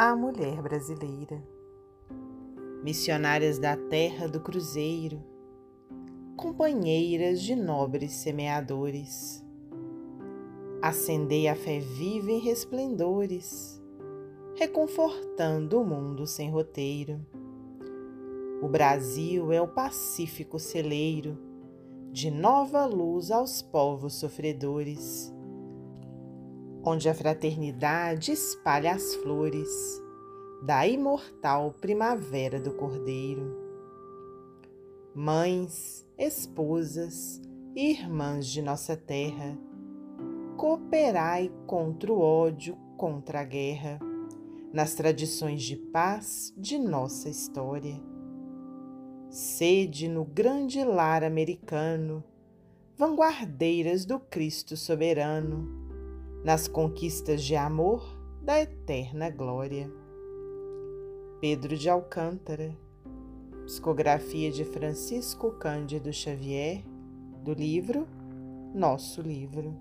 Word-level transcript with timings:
A 0.00 0.14
mulher 0.14 0.62
brasileira. 0.62 1.42
Missionárias 2.84 3.58
da 3.58 3.76
terra 3.76 4.28
do 4.28 4.38
cruzeiro, 4.38 5.20
companheiras 6.36 7.42
de 7.42 7.56
nobres 7.56 8.12
semeadores, 8.12 9.44
acendei 10.80 11.48
a 11.48 11.56
fé 11.56 11.80
viva 11.80 12.30
em 12.30 12.38
resplendores, 12.38 13.82
reconfortando 14.54 15.80
o 15.80 15.84
mundo 15.84 16.28
sem 16.28 16.48
roteiro. 16.48 17.18
O 18.62 18.68
Brasil 18.68 19.50
é 19.50 19.60
o 19.60 19.66
pacífico 19.66 20.60
celeiro 20.60 21.36
de 22.12 22.30
nova 22.30 22.86
luz 22.86 23.32
aos 23.32 23.62
povos 23.62 24.14
sofredores 24.14 25.34
onde 26.88 27.06
a 27.06 27.14
fraternidade 27.14 28.32
espalha 28.32 28.94
as 28.94 29.14
flores 29.16 29.68
da 30.62 30.88
imortal 30.88 31.74
primavera 31.78 32.58
do 32.58 32.72
Cordeiro. 32.72 33.54
Mães, 35.14 36.06
esposas 36.16 37.42
e 37.76 37.90
irmãs 37.90 38.46
de 38.46 38.62
nossa 38.62 38.96
terra, 38.96 39.58
cooperai 40.56 41.52
contra 41.66 42.10
o 42.10 42.20
ódio, 42.20 42.74
contra 42.96 43.40
a 43.40 43.44
guerra, 43.44 43.98
nas 44.72 44.94
tradições 44.94 45.62
de 45.62 45.76
paz 45.76 46.54
de 46.56 46.78
nossa 46.78 47.28
história. 47.28 48.00
Sede 49.28 50.08
no 50.08 50.24
grande 50.24 50.82
lar 50.82 51.22
americano, 51.22 52.24
vanguardeiras 52.96 54.06
do 54.06 54.18
Cristo 54.18 54.74
soberano 54.74 55.87
nas 56.48 56.66
conquistas 56.66 57.44
de 57.44 57.54
amor 57.54 58.02
da 58.40 58.58
eterna 58.58 59.28
glória. 59.28 59.92
Pedro 61.42 61.76
de 61.76 61.90
Alcântara, 61.90 62.74
psicografia 63.66 64.50
de 64.50 64.64
Francisco 64.64 65.50
Cândido 65.58 66.10
Xavier, 66.10 66.82
do 67.44 67.52
livro 67.52 68.08
Nosso 68.74 69.20
Livro. 69.20 69.76